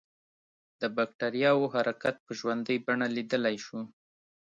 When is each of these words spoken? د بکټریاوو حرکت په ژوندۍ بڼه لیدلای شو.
د 0.81 0.83
بکټریاوو 0.95 1.71
حرکت 1.73 2.15
په 2.25 2.31
ژوندۍ 2.39 2.77
بڼه 2.85 3.07
لیدلای 3.15 3.55
شو. 3.65 3.79